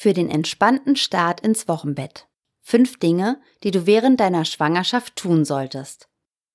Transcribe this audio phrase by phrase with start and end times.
[0.00, 2.28] Für den entspannten Start ins Wochenbett.
[2.62, 6.08] Fünf Dinge, die du während deiner Schwangerschaft tun solltest.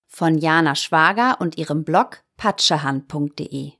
[0.07, 3.73] Von Jana Schwager und ihrem Blog patschehand.de.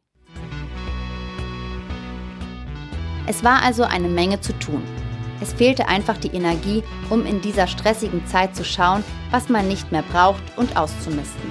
[3.26, 4.84] Es war also eine Menge zu tun.
[5.40, 9.02] Es fehlte einfach die Energie, um in dieser stressigen Zeit zu schauen,
[9.32, 11.50] was man nicht mehr braucht und auszumisten.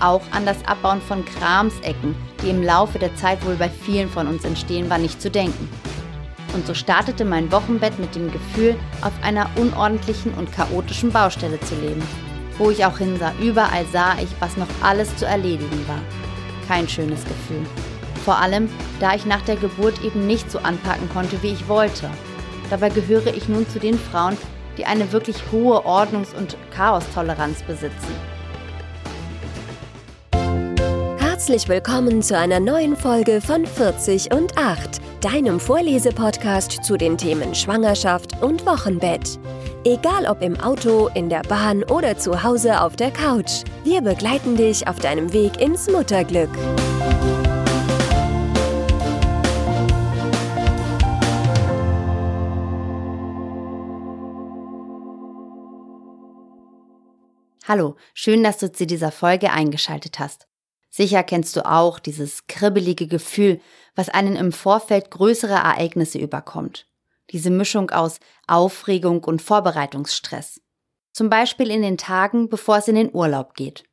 [0.00, 4.26] Auch an das Abbauen von Kramsecken, die im Laufe der Zeit wohl bei vielen von
[4.26, 5.68] uns entstehen, war nicht zu denken.
[6.52, 11.74] Und so startete mein Wochenbett mit dem Gefühl, auf einer unordentlichen und chaotischen Baustelle zu
[11.76, 12.02] leben.
[12.58, 16.00] Wo ich auch hinsah, überall sah ich, was noch alles zu erledigen war.
[16.66, 17.64] Kein schönes Gefühl.
[18.24, 22.10] Vor allem, da ich nach der Geburt eben nicht so anpacken konnte, wie ich wollte.
[22.68, 24.36] Dabei gehöre ich nun zu den Frauen,
[24.76, 28.14] die eine wirklich hohe Ordnungs- und Chaostoleranz besitzen.
[31.18, 37.54] Herzlich willkommen zu einer neuen Folge von 40 und 8, deinem Vorlesepodcast zu den Themen
[37.54, 39.38] Schwangerschaft und Wochenbett.
[39.84, 44.56] Egal ob im Auto, in der Bahn oder zu Hause auf der Couch, wir begleiten
[44.56, 46.48] dich auf deinem Weg ins Mutterglück.
[57.68, 60.48] Hallo, schön, dass du zu dieser Folge eingeschaltet hast.
[60.88, 63.60] Sicher kennst du auch dieses kribbelige Gefühl,
[63.94, 66.86] was einen im Vorfeld größere Ereignisse überkommt.
[67.30, 70.60] Diese Mischung aus Aufregung und Vorbereitungsstress.
[71.12, 73.84] Zum Beispiel in den Tagen, bevor es in den Urlaub geht.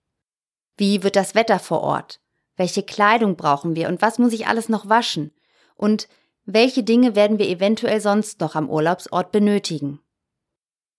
[0.78, 2.20] Wie wird das Wetter vor Ort?
[2.56, 5.32] Welche Kleidung brauchen wir und was muss ich alles noch waschen?
[5.76, 6.08] Und
[6.46, 10.00] welche Dinge werden wir eventuell sonst noch am Urlaubsort benötigen?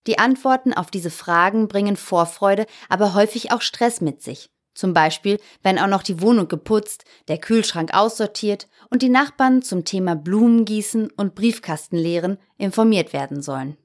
[0.07, 4.49] Die Antworten auf diese Fragen bringen Vorfreude, aber häufig auch Stress mit sich.
[4.79, 9.83] Zum Beispiel, wenn auch noch die Wohnung geputzt, der Kühlschrank aussortiert und die Nachbarn zum
[9.83, 13.75] Thema Blumengießen und Briefkastenleeren informiert werden sollen.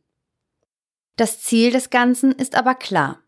[1.17, 3.19] Das Ziel des Ganzen ist aber klar.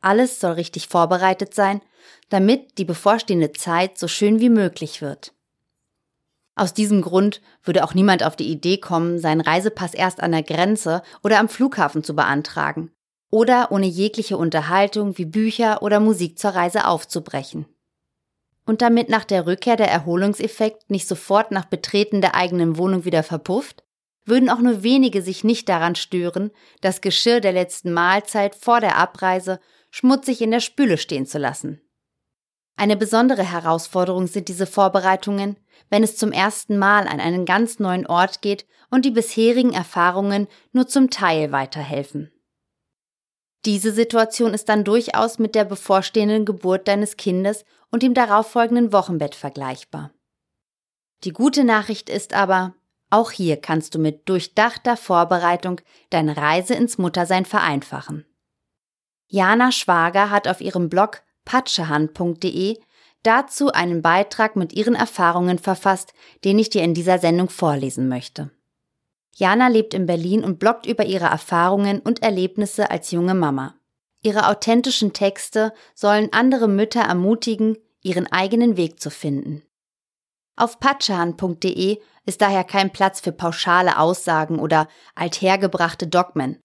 [0.00, 1.80] Alles soll richtig vorbereitet sein,
[2.28, 5.34] damit die bevorstehende Zeit so schön wie möglich wird.
[6.54, 10.44] Aus diesem Grund würde auch niemand auf die Idee kommen, seinen Reisepass erst an der
[10.44, 12.92] Grenze oder am Flughafen zu beantragen
[13.30, 17.66] oder ohne jegliche Unterhaltung wie Bücher oder Musik zur Reise aufzubrechen.
[18.64, 23.22] Und damit nach der Rückkehr der Erholungseffekt nicht sofort nach Betreten der eigenen Wohnung wieder
[23.22, 23.84] verpufft,
[24.24, 26.50] würden auch nur wenige sich nicht daran stören,
[26.80, 29.58] das Geschirr der letzten Mahlzeit vor der Abreise
[29.90, 31.80] schmutzig in der Spüle stehen zu lassen.
[32.76, 35.56] Eine besondere Herausforderung sind diese Vorbereitungen,
[35.90, 40.46] wenn es zum ersten Mal an einen ganz neuen Ort geht und die bisherigen Erfahrungen
[40.72, 42.30] nur zum Teil weiterhelfen.
[43.64, 49.34] Diese Situation ist dann durchaus mit der bevorstehenden Geburt deines Kindes und dem darauffolgenden Wochenbett
[49.34, 50.12] vergleichbar.
[51.24, 52.74] Die gute Nachricht ist aber,
[53.10, 55.80] auch hier kannst du mit durchdachter Vorbereitung
[56.10, 58.26] deine Reise ins Muttersein vereinfachen.
[59.26, 62.78] Jana Schwager hat auf ihrem Blog patschehand.de
[63.22, 66.12] dazu einen Beitrag mit ihren Erfahrungen verfasst,
[66.44, 68.50] den ich dir in dieser Sendung vorlesen möchte.
[69.38, 73.76] Jana lebt in Berlin und bloggt über ihre Erfahrungen und Erlebnisse als junge Mama.
[74.20, 79.62] Ihre authentischen Texte sollen andere Mütter ermutigen, ihren eigenen Weg zu finden.
[80.56, 86.58] Auf patschan.de ist daher kein Platz für pauschale Aussagen oder althergebrachte Dogmen.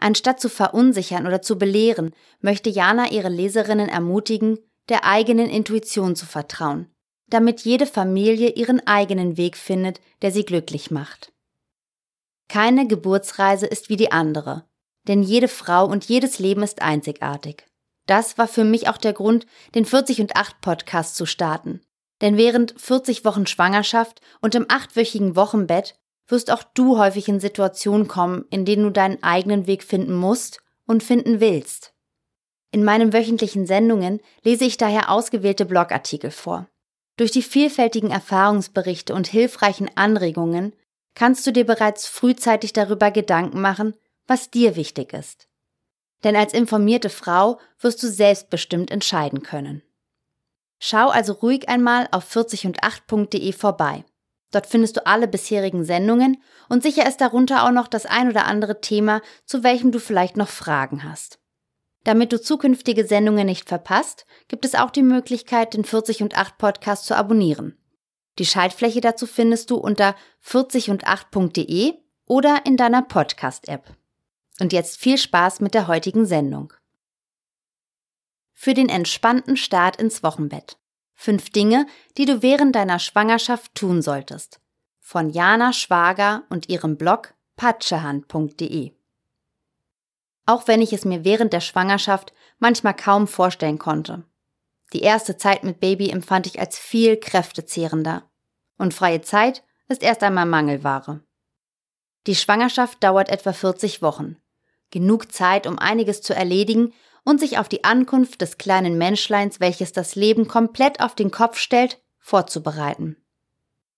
[0.00, 6.24] Anstatt zu verunsichern oder zu belehren, möchte Jana ihre Leserinnen ermutigen, der eigenen Intuition zu
[6.24, 6.90] vertrauen,
[7.28, 11.32] damit jede Familie ihren eigenen Weg findet, der sie glücklich macht.
[12.52, 14.66] Keine Geburtsreise ist wie die andere,
[15.08, 17.64] denn jede Frau und jedes Leben ist einzigartig.
[18.06, 21.80] Das war für mich auch der Grund, den 40 und 8 Podcast zu starten.
[22.20, 25.98] Denn während 40 Wochen Schwangerschaft und im achtwöchigen Wochenbett
[26.28, 30.60] wirst auch du häufig in Situationen kommen, in denen du deinen eigenen Weg finden musst
[30.86, 31.94] und finden willst.
[32.70, 36.68] In meinen wöchentlichen Sendungen lese ich daher ausgewählte Blogartikel vor.
[37.16, 40.74] Durch die vielfältigen Erfahrungsberichte und hilfreichen Anregungen
[41.14, 43.94] kannst du dir bereits frühzeitig darüber Gedanken machen,
[44.26, 45.48] was dir wichtig ist.
[46.24, 49.82] Denn als informierte Frau wirst du selbstbestimmt entscheiden können.
[50.78, 54.04] Schau also ruhig einmal auf 40und8.de vorbei.
[54.52, 58.46] Dort findest du alle bisherigen Sendungen und sicher ist darunter auch noch das ein oder
[58.46, 61.38] andere Thema, zu welchem du vielleicht noch Fragen hast.
[62.04, 66.58] Damit du zukünftige Sendungen nicht verpasst, gibt es auch die Möglichkeit, den 40 und 8
[66.58, 67.78] Podcast zu abonnieren.
[68.38, 71.94] Die Schaltfläche dazu findest du unter 40und8.de
[72.26, 73.94] oder in deiner Podcast-App.
[74.60, 76.72] Und jetzt viel Spaß mit der heutigen Sendung.
[78.52, 80.78] Für den entspannten Start ins Wochenbett.
[81.14, 81.86] Fünf Dinge,
[82.16, 84.60] die du während deiner Schwangerschaft tun solltest.
[85.04, 88.92] von Jana Schwager und ihrem Blog patschehand.de.
[90.46, 94.24] Auch wenn ich es mir während der Schwangerschaft manchmal kaum vorstellen konnte.
[94.92, 98.30] Die erste Zeit mit Baby empfand ich als viel kräftezehrender.
[98.78, 101.20] Und freie Zeit ist erst einmal Mangelware.
[102.26, 104.36] Die Schwangerschaft dauert etwa 40 Wochen.
[104.90, 106.92] Genug Zeit, um einiges zu erledigen
[107.24, 111.58] und sich auf die Ankunft des kleinen Menschleins, welches das Leben komplett auf den Kopf
[111.58, 113.16] stellt, vorzubereiten.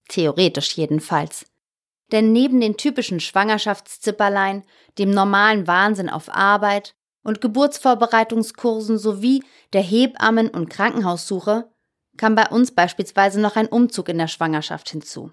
[0.08, 1.46] Theoretisch jedenfalls.
[2.12, 4.62] Denn neben den typischen Schwangerschaftszipperlein,
[4.98, 6.94] dem normalen Wahnsinn auf Arbeit
[7.24, 9.42] und Geburtsvorbereitungskursen sowie
[9.72, 11.68] der Hebammen- und Krankenhaussuche
[12.16, 15.32] kam bei uns beispielsweise noch ein Umzug in der Schwangerschaft hinzu.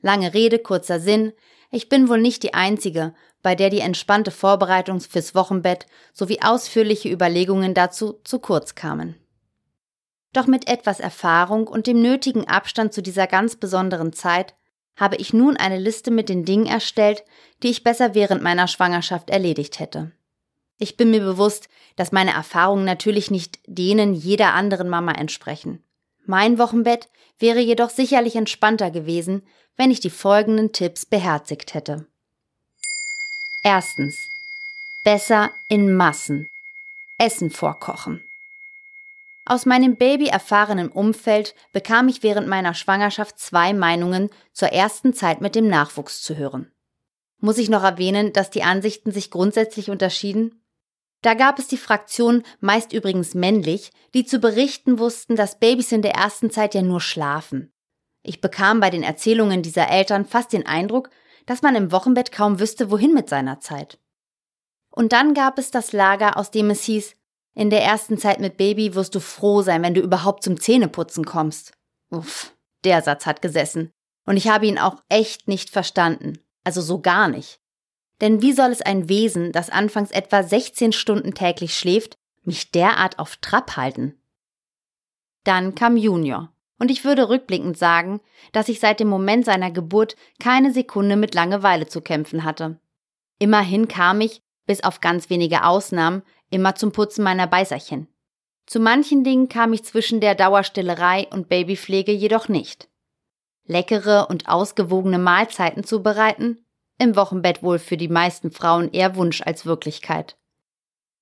[0.00, 1.32] Lange Rede, kurzer Sinn,
[1.70, 7.08] ich bin wohl nicht die Einzige, bei der die entspannte Vorbereitung fürs Wochenbett sowie ausführliche
[7.08, 9.16] Überlegungen dazu zu kurz kamen.
[10.32, 14.54] Doch mit etwas Erfahrung und dem nötigen Abstand zu dieser ganz besonderen Zeit
[14.96, 17.24] habe ich nun eine Liste mit den Dingen erstellt,
[17.62, 20.12] die ich besser während meiner Schwangerschaft erledigt hätte.
[20.78, 25.84] Ich bin mir bewusst, dass meine Erfahrungen natürlich nicht denen jeder anderen Mama entsprechen.
[26.24, 27.08] Mein Wochenbett
[27.38, 29.42] wäre jedoch sicherlich entspannter gewesen,
[29.76, 32.06] wenn ich die folgenden Tipps beherzigt hätte.
[33.62, 34.28] Erstens.
[35.04, 36.48] Besser in Massen.
[37.18, 38.22] Essen vorkochen.
[39.44, 45.40] Aus meinem Baby erfahrenen Umfeld bekam ich während meiner Schwangerschaft zwei Meinungen zur ersten Zeit
[45.40, 46.72] mit dem Nachwuchs zu hören.
[47.38, 50.61] Muss ich noch erwähnen, dass die Ansichten sich grundsätzlich unterschieden?
[51.22, 56.02] Da gab es die Fraktion, meist übrigens männlich, die zu berichten wussten, dass Babys in
[56.02, 57.72] der ersten Zeit ja nur schlafen.
[58.22, 61.10] Ich bekam bei den Erzählungen dieser Eltern fast den Eindruck,
[61.46, 63.98] dass man im Wochenbett kaum wüsste, wohin mit seiner Zeit.
[64.90, 67.16] Und dann gab es das Lager, aus dem es hieß,
[67.54, 71.24] in der ersten Zeit mit Baby wirst du froh sein, wenn du überhaupt zum Zähneputzen
[71.24, 71.72] kommst.
[72.10, 72.54] Uff,
[72.84, 73.90] der Satz hat gesessen.
[74.24, 76.38] Und ich habe ihn auch echt nicht verstanden.
[76.64, 77.60] Also so gar nicht.
[78.22, 82.14] Denn wie soll es ein Wesen, das anfangs etwa 16 Stunden täglich schläft,
[82.44, 84.14] mich derart auf Trab halten?
[85.44, 86.52] Dann kam Junior.
[86.78, 88.20] Und ich würde rückblickend sagen,
[88.52, 92.80] dass ich seit dem Moment seiner Geburt keine Sekunde mit Langeweile zu kämpfen hatte.
[93.38, 98.08] Immerhin kam ich, bis auf ganz wenige Ausnahmen, immer zum Putzen meiner Beißerchen.
[98.66, 102.88] Zu manchen Dingen kam ich zwischen der Dauerstillerei und Babypflege jedoch nicht.
[103.64, 106.64] Leckere und ausgewogene Mahlzeiten zu bereiten,
[107.02, 110.36] im Wochenbett wohl für die meisten Frauen eher Wunsch als Wirklichkeit.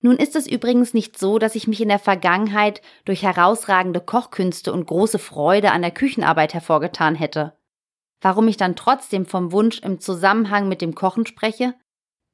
[0.03, 4.73] Nun ist es übrigens nicht so, dass ich mich in der Vergangenheit durch herausragende Kochkünste
[4.73, 7.55] und große Freude an der Küchenarbeit hervorgetan hätte.
[8.21, 11.75] Warum ich dann trotzdem vom Wunsch im Zusammenhang mit dem Kochen spreche?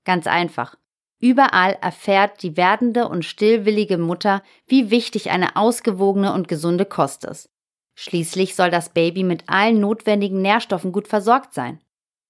[0.05, 0.77] Ganz einfach.
[1.19, 7.51] Überall erfährt die werdende und stillwillige Mutter, wie wichtig eine ausgewogene und gesunde Kost ist.
[7.95, 11.81] Schließlich soll das Baby mit allen notwendigen Nährstoffen gut versorgt sein.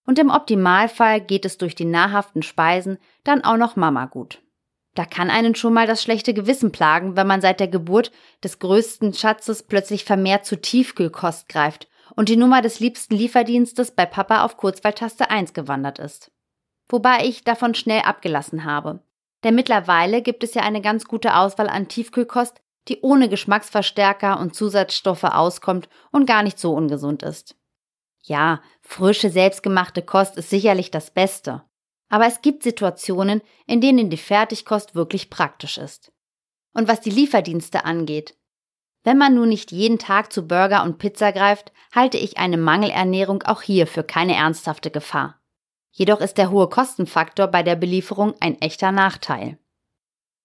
[0.07, 4.41] Und im Optimalfall geht es durch die nahrhaften Speisen dann auch noch Mama gut.
[4.95, 8.13] Da kann einen schon mal das schlechte Gewissen plagen, wenn man seit der Geburt
[8.43, 14.07] des größten Schatzes plötzlich vermehrt zu Tiefkühlkost greift und die Nummer des liebsten Lieferdienstes bei
[14.07, 16.31] Papa auf Kurzwahltaste 1 gewandert ist
[16.89, 19.01] wobei ich davon schnell abgelassen habe.
[19.45, 24.55] Denn mittlerweile gibt es ja eine ganz gute Auswahl an Tiefkühlkost, die ohne Geschmacksverstärker und
[24.55, 27.57] Zusatzstoffe auskommt und gar nicht so ungesund ist.
[28.27, 31.63] Ja, frische, selbstgemachte Kost ist sicherlich das Beste.
[32.09, 36.13] Aber es gibt Situationen, in denen die Fertigkost wirklich praktisch ist.
[36.73, 38.37] Und was die Lieferdienste angeht,
[39.05, 43.45] wenn man nun nicht jeden Tag zu Burger und Pizza greift, halte ich eine Mangelernährung
[43.45, 45.41] auch hier für keine ernsthafte Gefahr.
[45.93, 49.59] Jedoch ist der hohe Kostenfaktor bei der Belieferung ein echter Nachteil.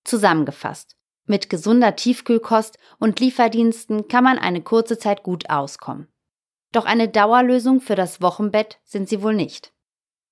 [0.04, 0.96] Zusammengefasst.
[1.26, 6.08] Mit gesunder Tiefkühlkost und Lieferdiensten kann man eine kurze Zeit gut auskommen.
[6.72, 9.74] Doch eine Dauerlösung für das Wochenbett sind sie wohl nicht.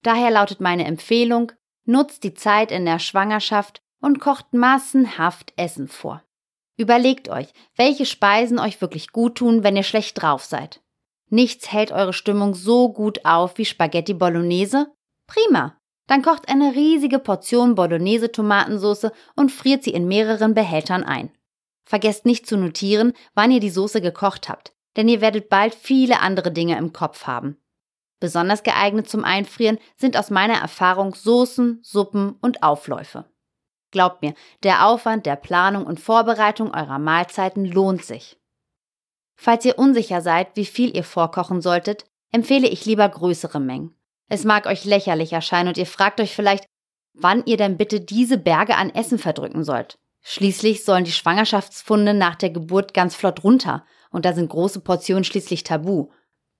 [0.03, 1.51] Daher lautet meine Empfehlung,
[1.85, 6.23] nutzt die Zeit in der Schwangerschaft und kocht massenhaft Essen vor.
[6.77, 10.81] Überlegt euch, welche Speisen euch wirklich gut tun, wenn ihr schlecht drauf seid.
[11.29, 14.87] Nichts hält eure Stimmung so gut auf wie Spaghetti Bolognese
[15.27, 15.77] Prima.
[16.07, 21.31] Dann kocht eine riesige Portion Bolognese Tomatensauce und friert sie in mehreren Behältern ein.
[21.83, 26.19] Vergesst nicht zu notieren, wann ihr die Soße gekocht habt, denn ihr werdet bald viele
[26.19, 27.57] andere Dinge im Kopf haben.
[28.19, 33.25] Besonders geeignet zum Einfrieren sind aus meiner Erfahrung Soßen, Suppen und Aufläufe.
[33.91, 38.37] Glaubt mir, der Aufwand der Planung und Vorbereitung eurer Mahlzeiten lohnt sich.
[39.35, 43.95] Falls ihr unsicher seid, wie viel ihr vorkochen solltet, empfehle ich lieber größere Mengen.
[44.27, 46.65] Es mag euch lächerlich erscheinen und ihr fragt euch vielleicht,
[47.13, 49.97] wann ihr denn bitte diese Berge an Essen verdrücken sollt.
[50.21, 55.23] Schließlich sollen die Schwangerschaftsfunde nach der Geburt ganz flott runter und da sind große Portionen
[55.23, 56.09] schließlich tabu.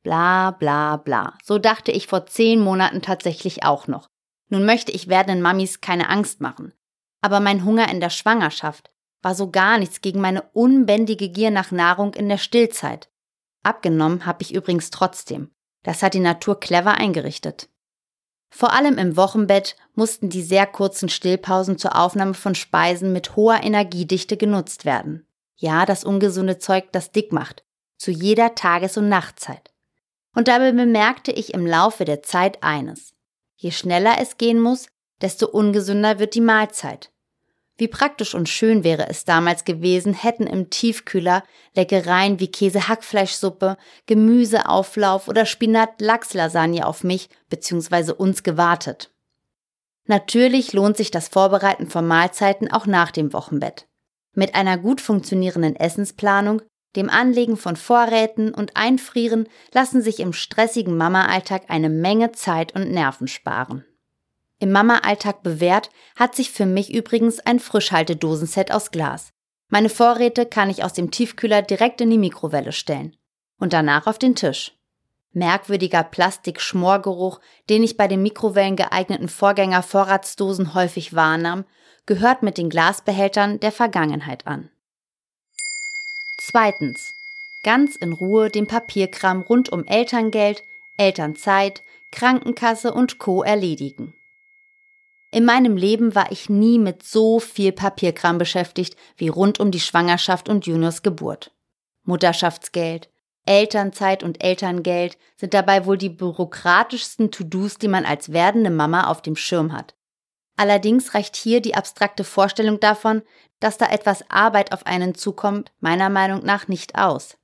[0.04, 1.38] Bla bla bla.
[1.44, 4.08] So dachte ich vor zehn Monaten tatsächlich auch noch.
[4.50, 6.74] Nun möchte ich werdenden Mamis keine Angst machen.
[7.22, 8.92] Aber mein Hunger in der Schwangerschaft
[9.22, 13.10] war so gar nichts gegen meine unbändige Gier nach Nahrung in der Stillzeit.
[13.64, 15.52] Abgenommen habe ich übrigens trotzdem.
[15.84, 17.70] Das hat die Natur clever eingerichtet.
[18.50, 23.64] Vor allem im Wochenbett mussten die sehr kurzen Stillpausen zur Aufnahme von Speisen mit hoher
[23.64, 25.28] Energiedichte genutzt werden.
[25.62, 27.66] Ja, das ungesunde Zeug, das dick macht.
[27.98, 29.74] Zu jeder Tages- und Nachtzeit.
[30.34, 33.14] Und dabei bemerkte ich im Laufe der Zeit eines.
[33.58, 34.88] Je schneller es gehen muss,
[35.20, 37.12] desto ungesünder wird die Mahlzeit.
[37.78, 41.44] Wie praktisch und schön wäre es damals gewesen, hätten im Tiefkühler
[41.76, 48.14] Leckereien wie Käse-Hackfleischsuppe, Gemüseauflauf oder Spinat-Lachs-Lasagne auf mich bzw.
[48.14, 49.12] uns gewartet.
[50.06, 53.89] Natürlich lohnt sich das Vorbereiten von Mahlzeiten auch nach dem Wochenbett.
[54.40, 56.62] Mit einer gut funktionierenden Essensplanung,
[56.96, 62.90] dem Anlegen von Vorräten und Einfrieren lassen sich im stressigen Mama-Alltag eine Menge Zeit und
[62.90, 63.84] Nerven sparen.
[64.58, 69.34] Im Mama-Alltag bewährt hat sich für mich übrigens ein Frischhaltedosenset aus Glas.
[69.68, 73.18] Meine Vorräte kann ich aus dem Tiefkühler direkt in die Mikrowelle stellen.
[73.60, 74.79] Und danach auf den Tisch.
[75.32, 81.66] Merkwürdiger Plastik-Schmorgeruch, den ich bei den Mikrowellen geeigneten Vorgänger-Vorratsdosen häufig wahrnahm,
[82.06, 84.70] gehört mit den Glasbehältern der Vergangenheit an.
[86.40, 87.14] Zweitens.
[87.62, 90.64] Ganz in Ruhe den Papierkram rund um Elterngeld,
[90.98, 93.44] Elternzeit, Krankenkasse und Co.
[93.44, 94.16] erledigen.
[95.32, 99.80] In meinem Leben war ich nie mit so viel Papierkram beschäftigt wie rund um die
[99.80, 101.52] Schwangerschaft und Juniors Geburt.
[102.04, 103.10] Mutterschaftsgeld,
[103.50, 109.24] Elternzeit und Elterngeld sind dabei wohl die bürokratischsten To-Dos, die man als werdende Mama auf
[109.24, 109.96] dem Schirm hat.
[110.56, 113.24] Allerdings reicht hier die abstrakte Vorstellung davon,
[113.60, 117.38] dass da etwas Arbeit auf einen zukommt, meiner Meinung nach nicht aus.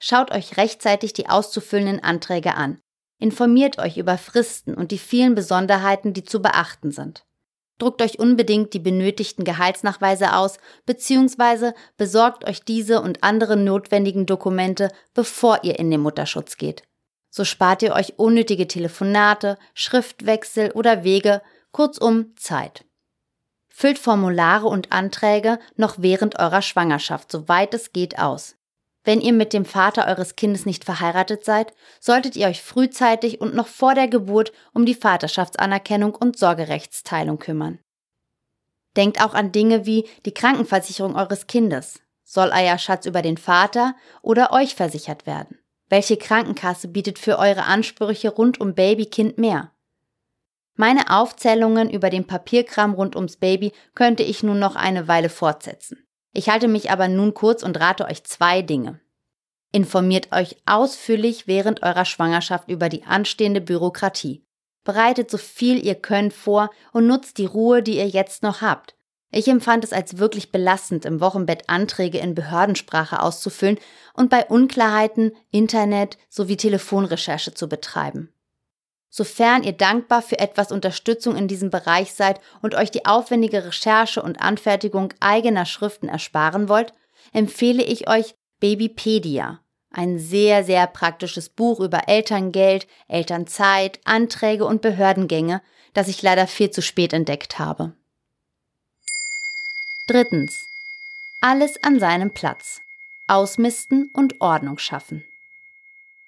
[0.00, 2.80] Schaut euch rechtzeitig die auszufüllenden Anträge an.
[3.20, 7.24] Informiert euch über Fristen und die vielen Besonderheiten, die zu beachten sind.
[7.78, 14.90] Druckt euch unbedingt die benötigten Gehaltsnachweise aus, beziehungsweise besorgt euch diese und andere notwendigen Dokumente,
[15.14, 16.82] bevor ihr in den Mutterschutz geht.
[17.30, 22.84] So spart ihr euch unnötige Telefonate, Schriftwechsel oder Wege, kurzum Zeit.
[23.68, 28.57] Füllt Formulare und Anträge noch während eurer Schwangerschaft, soweit es geht, aus.
[29.08, 33.54] Wenn ihr mit dem Vater eures Kindes nicht verheiratet seid, solltet ihr euch frühzeitig und
[33.54, 37.78] noch vor der Geburt um die Vaterschaftsanerkennung und Sorgerechtsteilung kümmern.
[38.98, 42.02] Denkt auch an Dinge wie die Krankenversicherung eures Kindes.
[42.22, 45.58] Soll euer Schatz über den Vater oder euch versichert werden?
[45.88, 49.72] Welche Krankenkasse bietet für eure Ansprüche rund um Baby-Kind mehr?
[50.74, 56.07] Meine Aufzählungen über den Papierkram rund ums Baby könnte ich nun noch eine Weile fortsetzen.
[56.38, 59.00] Ich halte mich aber nun kurz und rate euch zwei Dinge.
[59.72, 64.46] Informiert euch ausführlich während eurer Schwangerschaft über die anstehende Bürokratie.
[64.84, 68.94] Bereitet so viel ihr könnt vor und nutzt die Ruhe, die ihr jetzt noch habt.
[69.32, 73.80] Ich empfand es als wirklich belastend, im Wochenbett Anträge in Behördensprache auszufüllen
[74.14, 78.32] und bei Unklarheiten Internet sowie Telefonrecherche zu betreiben.
[79.10, 84.22] Sofern ihr dankbar für etwas Unterstützung in diesem Bereich seid und euch die aufwendige Recherche
[84.22, 86.92] und Anfertigung eigener Schriften ersparen wollt,
[87.32, 89.60] empfehle ich euch Babypedia,
[89.90, 95.62] ein sehr, sehr praktisches Buch über Elterngeld, Elternzeit, Anträge und Behördengänge,
[95.94, 97.94] das ich leider viel zu spät entdeckt habe.
[100.06, 100.66] Drittens.
[101.40, 102.80] Alles an seinem Platz.
[103.26, 105.24] Ausmisten und Ordnung schaffen.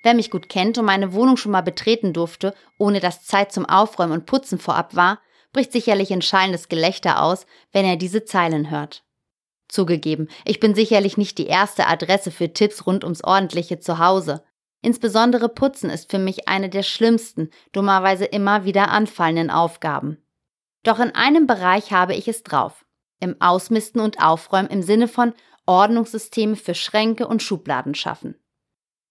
[0.02, 3.66] Wer mich gut kennt und meine Wohnung schon mal betreten durfte, ohne dass Zeit zum
[3.66, 5.21] Aufräumen und Putzen vorab war,
[5.52, 9.04] bricht sicherlich ein schallendes Gelächter aus, wenn er diese Zeilen hört.
[9.69, 14.42] Zugegeben, ich bin sicherlich nicht die erste Adresse für Tipps rund ums ordentliche Zuhause.
[14.83, 20.19] Insbesondere Putzen ist für mich eine der schlimmsten, dummerweise immer wieder anfallenden Aufgaben.
[20.83, 22.87] Doch in einem Bereich habe ich es drauf.
[23.21, 25.35] Im Ausmisten und Aufräumen im Sinne von
[25.66, 28.35] Ordnungssysteme für Schränke und Schubladen schaffen.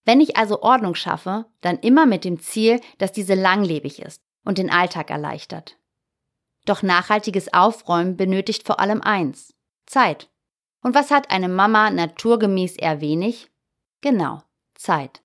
[0.09, 4.57] Wenn ich also Ordnung schaffe, dann immer mit dem Ziel, dass diese langlebig ist und
[4.57, 5.77] den Alltag erleichtert.
[6.65, 9.53] Doch nachhaltiges Aufräumen benötigt vor allem eins,
[9.85, 10.27] Zeit.
[10.81, 13.51] Und was hat eine Mama naturgemäß eher wenig?
[14.01, 14.41] Genau,
[14.73, 15.21] Zeit.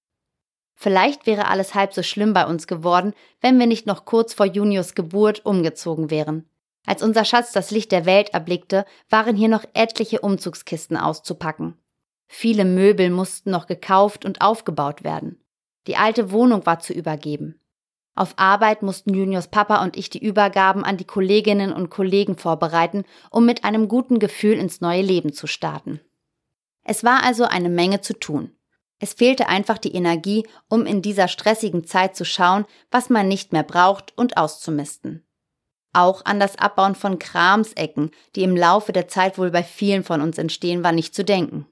[0.74, 4.44] Vielleicht wäre alles halb so schlimm bei uns geworden, wenn wir nicht noch kurz vor
[4.44, 6.46] Juniors Geburt umgezogen wären.
[6.84, 11.78] Als unser Schatz das Licht der Welt erblickte, waren hier noch etliche Umzugskisten auszupacken.
[12.26, 15.40] Viele Möbel mussten noch gekauft und aufgebaut werden.
[15.86, 17.60] Die alte Wohnung war zu übergeben.
[18.16, 23.04] Auf Arbeit mussten Juniors Papa und ich die Übergaben an die Kolleginnen und Kollegen vorbereiten,
[23.30, 26.00] um mit einem guten Gefühl ins neue Leben zu starten.
[26.84, 28.52] Es war also eine Menge zu tun.
[29.00, 33.52] Es fehlte einfach die Energie, um in dieser stressigen Zeit zu schauen, was man nicht
[33.52, 35.26] mehr braucht und auszumisten.
[35.92, 40.20] Auch an das Abbauen von Kramsecken, die im Laufe der Zeit wohl bei vielen von
[40.20, 41.66] uns entstehen, war nicht zu denken.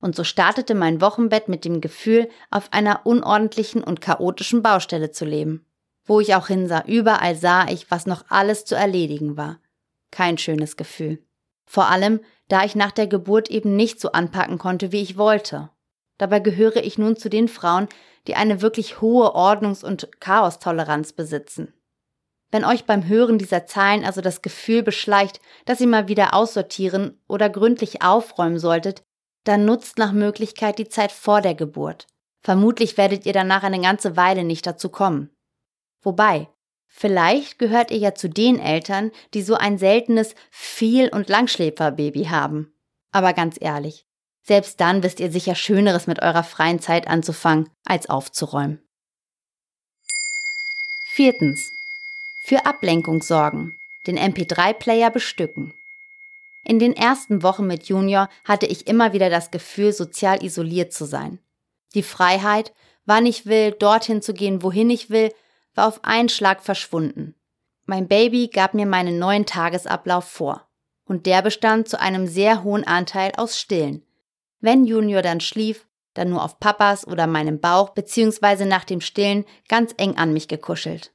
[0.00, 5.24] Und so startete mein Wochenbett mit dem Gefühl, auf einer unordentlichen und chaotischen Baustelle zu
[5.24, 5.66] leben.
[6.04, 9.60] Wo ich auch hinsah, überall sah ich, was noch alles zu erledigen war.
[10.10, 11.22] Kein schönes Gefühl.
[11.66, 15.70] Vor allem, da ich nach der Geburt eben nicht so anpacken konnte, wie ich wollte.
[16.18, 17.88] Dabei gehöre ich nun zu den Frauen,
[18.26, 21.72] die eine wirklich hohe Ordnungs- und Chaostoleranz besitzen.
[22.50, 27.20] Wenn euch beim Hören dieser Zeilen also das Gefühl beschleicht, dass ihr mal wieder aussortieren
[27.28, 29.04] oder gründlich aufräumen solltet,
[29.44, 32.06] dann nutzt nach Möglichkeit die Zeit vor der Geburt.
[32.42, 35.30] Vermutlich werdet ihr danach eine ganze Weile nicht dazu kommen.
[36.02, 36.48] Wobei,
[36.88, 42.72] vielleicht gehört ihr ja zu den Eltern, die so ein seltenes Viel- und Langschläferbaby haben.
[43.12, 44.06] Aber ganz ehrlich,
[44.42, 48.82] selbst dann wisst ihr sicher Schöneres mit eurer freien Zeit anzufangen, als aufzuräumen.
[51.12, 51.70] Viertens
[52.44, 55.74] für Ablenkung sorgen, den MP3-Player bestücken.
[56.64, 61.04] In den ersten Wochen mit Junior hatte ich immer wieder das Gefühl, sozial isoliert zu
[61.04, 61.38] sein.
[61.94, 62.72] Die Freiheit,
[63.04, 65.32] wann ich will, dorthin zu gehen, wohin ich will,
[65.74, 67.34] war auf einen Schlag verschwunden.
[67.86, 70.68] Mein Baby gab mir meinen neuen Tagesablauf vor.
[71.04, 74.04] Und der bestand zu einem sehr hohen Anteil aus Stillen.
[74.60, 79.44] Wenn Junior dann schlief, dann nur auf Papas oder meinem Bauch beziehungsweise nach dem Stillen
[79.68, 81.12] ganz eng an mich gekuschelt.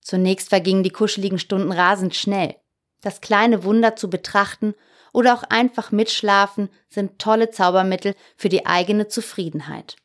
[0.00, 2.56] Zunächst vergingen die kuscheligen Stunden rasend schnell.
[3.02, 4.74] Das kleine Wunder zu betrachten
[5.12, 9.96] oder auch einfach mitschlafen sind tolle Zaubermittel für die eigene Zufriedenheit.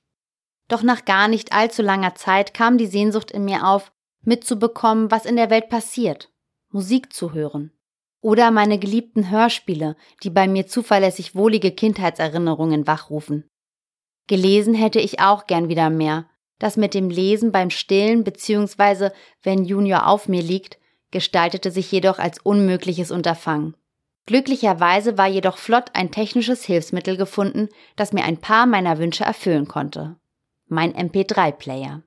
[0.68, 5.26] Doch nach gar nicht allzu langer Zeit kam die Sehnsucht in mir auf, mitzubekommen, was
[5.26, 6.30] in der Welt passiert,
[6.72, 7.72] Musik zu hören.
[8.20, 13.50] Oder meine geliebten Hörspiele, die bei mir zuverlässig wohlige Kindheitserinnerungen wachrufen.
[14.28, 19.12] Gelesen hätte ich auch gern wieder mehr, das mit dem Lesen beim Stillen bzw.
[19.44, 20.78] wenn Junior auf mir liegt,
[21.18, 23.76] gestaltete sich jedoch als unmögliches Unterfangen.
[24.28, 29.68] Glücklicherweise war jedoch flott ein technisches Hilfsmittel gefunden, das mir ein paar meiner Wünsche erfüllen
[29.68, 30.16] konnte.
[30.68, 32.04] Mein MP3-Player.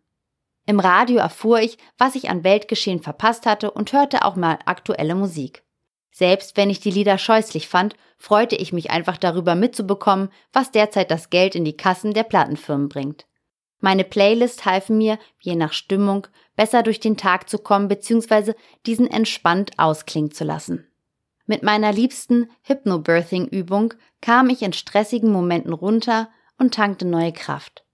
[0.65, 5.17] Im Radio erfuhr ich, was ich an Weltgeschehen verpasst hatte und hörte auch mal aktuelle
[5.17, 5.65] Musik.
[6.13, 11.11] Selbst wenn ich die Lieder scheußlich fand, freute ich mich einfach darüber mitzubekommen, was derzeit
[11.11, 13.27] das Geld in die Kassen der Plattenfirmen bringt.
[13.81, 18.53] Meine Playlist halfen mir, je nach Stimmung, besser durch den Tag zu kommen bzw.
[18.87, 20.87] diesen entspannt ausklingen zu lassen.
[21.47, 27.85] Mit meiner liebsten Hypnobirthing-Übung kam ich in stressigen Momenten runter und tankte neue Kraft.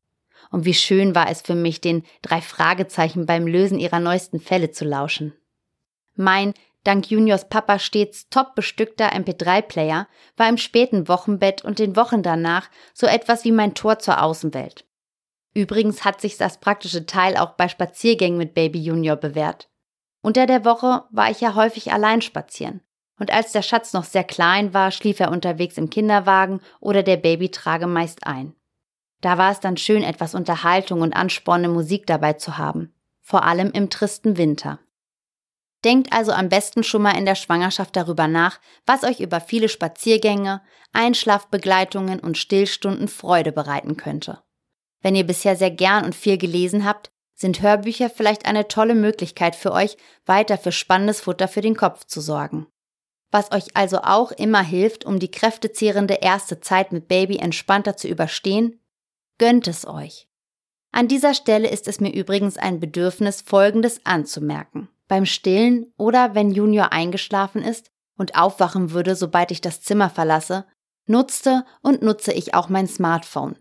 [0.50, 4.72] Und wie schön war es für mich, den drei Fragezeichen beim Lösen ihrer neuesten Fälle
[4.72, 5.32] zu lauschen.
[6.14, 12.22] Mein, dank Juniors Papa stets top bestückter MP3-Player, war im späten Wochenbett und den Wochen
[12.22, 14.85] danach so etwas wie mein Tor zur Außenwelt.
[15.56, 19.70] Übrigens hat sich das praktische Teil auch bei Spaziergängen mit Baby Junior bewährt.
[20.20, 22.82] Unter der Woche war ich ja häufig allein spazieren.
[23.18, 27.16] Und als der Schatz noch sehr klein war, schlief er unterwegs im Kinderwagen oder der
[27.16, 28.54] Baby trage meist ein.
[29.22, 32.92] Da war es dann schön, etwas Unterhaltung und anspornende Musik dabei zu haben.
[33.22, 34.78] Vor allem im tristen Winter.
[35.86, 39.70] Denkt also am besten schon mal in der Schwangerschaft darüber nach, was euch über viele
[39.70, 40.60] Spaziergänge,
[40.92, 44.42] Einschlafbegleitungen und Stillstunden Freude bereiten könnte.
[45.06, 49.54] Wenn ihr bisher sehr gern und viel gelesen habt, sind Hörbücher vielleicht eine tolle Möglichkeit
[49.54, 52.66] für euch, weiter für spannendes Futter für den Kopf zu sorgen.
[53.30, 58.08] Was euch also auch immer hilft, um die kräftezehrende erste Zeit mit Baby entspannter zu
[58.08, 58.80] überstehen,
[59.38, 60.26] gönnt es euch.
[60.90, 64.88] An dieser Stelle ist es mir übrigens ein Bedürfnis, Folgendes anzumerken.
[65.06, 70.66] Beim Stillen oder wenn Junior eingeschlafen ist und aufwachen würde, sobald ich das Zimmer verlasse,
[71.06, 73.56] nutzte und nutze ich auch mein Smartphone.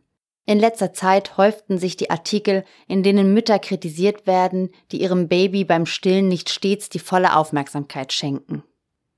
[0.45, 5.63] In letzter Zeit häuften sich die Artikel, in denen Mütter kritisiert werden, die ihrem Baby
[5.63, 8.63] beim Stillen nicht stets die volle Aufmerksamkeit schenken.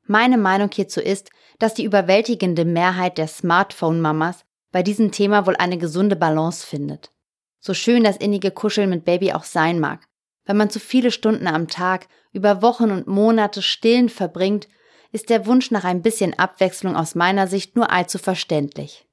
[0.05, 5.77] Meine Meinung hierzu ist, dass die überwältigende Mehrheit der Smartphone-Mamas bei diesem Thema wohl eine
[5.77, 7.11] gesunde Balance findet.
[7.59, 10.07] So schön das innige Kuscheln mit Baby auch sein mag,
[10.47, 14.67] wenn man zu viele Stunden am Tag über Wochen und Monate stillend verbringt,
[15.11, 19.07] ist der Wunsch nach ein bisschen Abwechslung aus meiner Sicht nur allzu verständlich.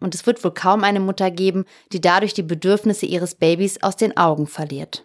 [0.00, 3.96] Und es wird wohl kaum eine Mutter geben, die dadurch die Bedürfnisse ihres Babys aus
[3.96, 5.04] den Augen verliert.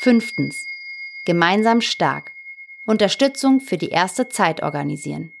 [0.00, 0.66] Fünftens.
[1.24, 2.32] Gemeinsam stark.
[2.86, 5.32] Unterstützung für die erste Zeit organisieren.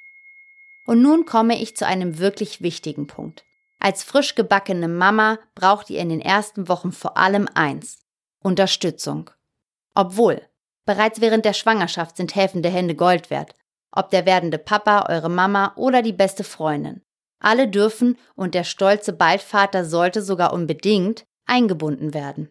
[0.86, 3.44] Und nun komme ich zu einem wirklich wichtigen Punkt.
[3.78, 7.98] Als frisch gebackene Mama braucht ihr in den ersten Wochen vor allem eins.
[8.42, 9.30] Unterstützung.
[9.94, 10.42] Obwohl,
[10.84, 13.54] bereits während der Schwangerschaft sind helfende Hände Gold wert.
[13.92, 17.02] Ob der werdende Papa, eure Mama oder die beste Freundin.
[17.40, 22.48] Alle dürfen und der stolze Baldvater sollte sogar unbedingt eingebunden werden.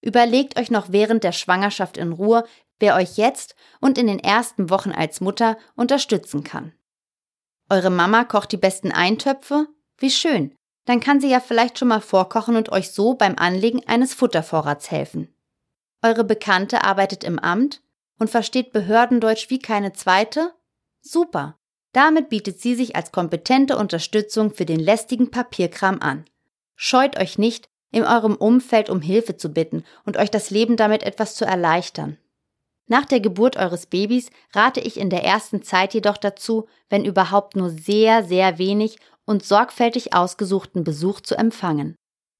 [0.00, 2.44] Überlegt euch noch während der Schwangerschaft in Ruhe,
[2.78, 6.72] wer euch jetzt und in den ersten Wochen als Mutter unterstützen kann.
[7.70, 9.68] Eure Mama kocht die besten Eintöpfe?
[9.96, 10.54] Wie schön.
[10.84, 14.90] Dann kann sie ja vielleicht schon mal vorkochen und euch so beim Anlegen eines Futtervorrats
[14.90, 15.34] helfen.
[16.02, 17.82] Eure Bekannte arbeitet im Amt
[18.18, 20.52] und versteht Behördendeutsch wie keine zweite?
[21.00, 21.58] Super.
[21.94, 26.24] Damit bietet sie sich als kompetente Unterstützung für den lästigen Papierkram an.
[26.74, 31.04] Scheut euch nicht, in eurem Umfeld um Hilfe zu bitten und euch das Leben damit
[31.04, 32.18] etwas zu erleichtern.
[32.88, 37.54] Nach der Geburt eures Babys rate ich in der ersten Zeit jedoch dazu, wenn überhaupt
[37.54, 41.94] nur sehr, sehr wenig und sorgfältig ausgesuchten Besuch zu empfangen.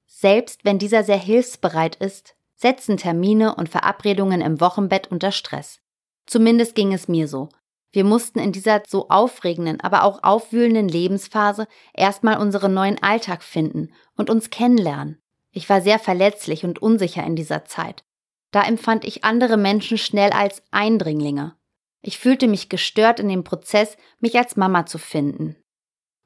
[0.06, 5.78] Selbst wenn dieser sehr hilfsbereit ist, setzen Termine und Verabredungen im Wochenbett unter Stress.
[6.26, 7.48] Zumindest ging es mir so.
[7.94, 13.92] Wir mussten in dieser so aufregenden, aber auch aufwühlenden Lebensphase erstmal unseren neuen Alltag finden
[14.16, 15.22] und uns kennenlernen.
[15.52, 18.02] Ich war sehr verletzlich und unsicher in dieser Zeit.
[18.50, 21.54] Da empfand ich andere Menschen schnell als Eindringlinge.
[22.02, 25.54] Ich fühlte mich gestört in dem Prozess, mich als Mama zu finden.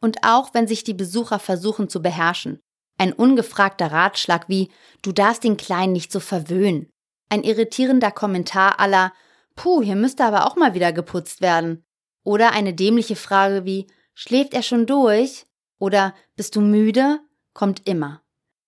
[0.00, 2.61] Und auch wenn sich die Besucher versuchen zu beherrschen.
[2.96, 4.70] Ein ungefragter Ratschlag wie,
[5.02, 6.88] du darfst den Kleinen nicht so verwöhnen.
[7.28, 9.12] Ein irritierender Kommentar aller,
[9.59, 11.85] puh, hier müsste aber auch mal wieder geputzt werden.
[12.25, 15.47] Oder eine dämliche Frage wie, schläft er schon durch?
[15.79, 17.18] Oder bist du müde?
[17.55, 18.23] Kommt immer.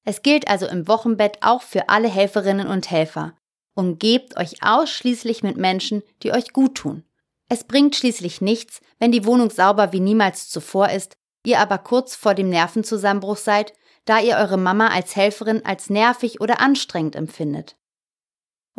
[0.04, 3.34] Es gilt also im Wochenbett auch für alle Helferinnen und Helfer.
[3.74, 7.04] Umgebt euch ausschließlich mit Menschen, die euch gut tun.
[7.48, 12.16] Es bringt schließlich nichts, wenn die Wohnung sauber wie niemals zuvor ist, ihr aber kurz
[12.16, 13.74] vor dem Nervenzusammenbruch seid,
[14.06, 17.76] da ihr eure Mama als Helferin als nervig oder anstrengend empfindet.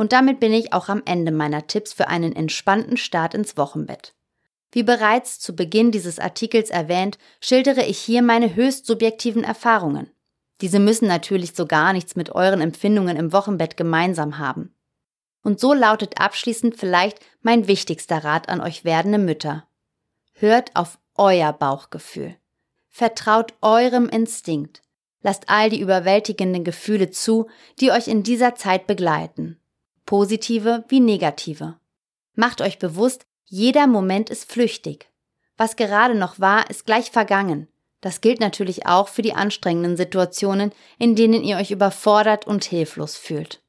[0.02, 4.16] Und damit bin ich auch am Ende meiner Tipps für einen entspannten Start ins Wochenbett.
[4.72, 10.10] Wie bereits zu Beginn dieses Artikels erwähnt, schildere ich hier meine höchst subjektiven Erfahrungen.
[10.60, 14.74] Diese müssen natürlich so gar nichts mit euren Empfindungen im Wochenbett gemeinsam haben.
[15.44, 19.68] Und so lautet abschließend vielleicht mein wichtigster Rat an euch werdende Mütter.
[20.34, 22.36] Hört auf euer Bauchgefühl.
[22.90, 24.82] Vertraut eurem Instinkt.
[25.22, 29.61] Lasst all die überwältigenden Gefühle zu, die euch in dieser Zeit begleiten.
[30.12, 31.80] Positive wie negative.
[32.36, 35.10] Macht euch bewusst, jeder Moment ist flüchtig.
[35.56, 37.70] Was gerade noch war, ist gleich vergangen.
[38.02, 43.16] Das gilt natürlich auch für die anstrengenden Situationen, in denen ihr euch überfordert und hilflos
[43.16, 43.62] fühlt.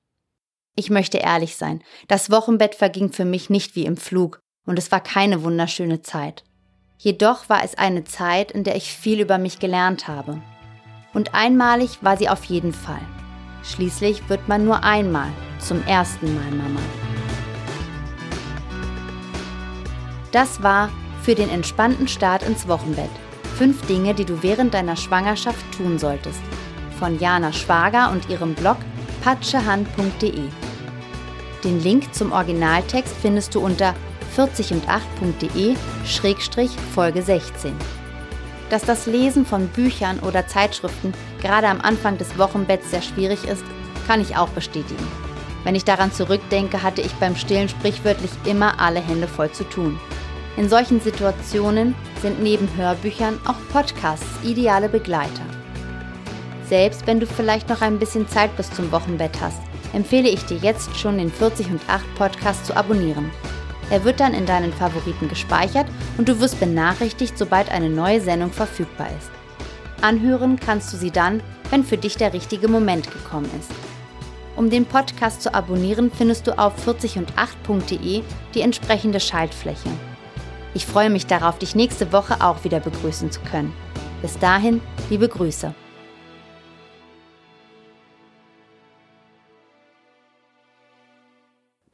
[0.74, 4.90] Ich möchte ehrlich sein, das Wochenbett verging für mich nicht wie im Flug und es
[4.90, 6.42] war keine wunderschöne Zeit.
[6.98, 10.42] Jedoch war es eine Zeit, in der ich viel über mich gelernt habe.
[11.14, 13.06] Und einmalig war sie auf jeden Fall.
[13.62, 15.30] Schließlich wird man nur einmal
[15.62, 16.80] zum ersten Mal Mama.
[20.32, 20.90] Das war
[21.22, 23.10] für den entspannten Start ins Wochenbett.
[23.56, 26.40] Fünf Dinge, die du während deiner Schwangerschaft tun solltest.
[26.98, 28.78] Von Jana Schwager und ihrem Blog
[29.22, 30.48] patschehand.de.
[31.62, 33.94] Den Link zum Originaltext findest du unter
[34.36, 37.74] 40und8.de-Folge 16.
[38.70, 43.64] Dass das Lesen von Büchern oder Zeitschriften gerade am Anfang des Wochenbetts sehr schwierig ist,
[44.08, 45.21] kann ich auch bestätigen.
[45.64, 49.98] Wenn ich daran zurückdenke, hatte ich beim Stillen sprichwörtlich immer alle Hände voll zu tun.
[50.56, 55.46] In solchen Situationen sind neben Hörbüchern auch Podcasts ideale Begleiter.
[56.68, 59.60] Selbst wenn du vielleicht noch ein bisschen Zeit bis zum Wochenbett hast,
[59.92, 63.30] empfehle ich dir jetzt schon den 40 und 8 Podcast zu abonnieren.
[63.90, 68.50] Er wird dann in deinen Favoriten gespeichert und du wirst benachrichtigt, sobald eine neue Sendung
[68.50, 69.30] verfügbar ist.
[70.02, 73.70] Anhören kannst du sie dann, wenn für dich der richtige Moment gekommen ist.
[74.54, 78.22] Um den Podcast zu abonnieren, findest du auf 40und8.de
[78.54, 79.88] die entsprechende Schaltfläche.
[80.74, 83.72] Ich freue mich darauf, dich nächste Woche auch wieder begrüßen zu können.
[84.20, 85.74] Bis dahin, liebe Grüße.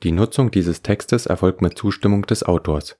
[0.04, 2.96] Die Nutzung dieses Textes erfolgt mit Zustimmung des Autors